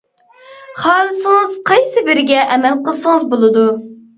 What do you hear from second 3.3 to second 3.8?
بولىدۇ.